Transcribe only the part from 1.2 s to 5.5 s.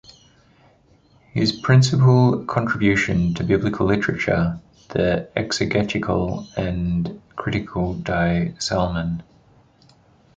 His principal contribution to Biblical literature, the